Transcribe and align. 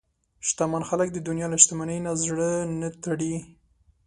شتمن 0.47 0.83
خلک 0.89 1.07
د 1.13 1.17
دنیا 1.27 1.47
له 1.51 1.57
شتمنۍ 1.63 1.99
نه 2.05 2.11
زړه 2.23 2.51
نه 2.79 2.89
تړي. 3.03 3.35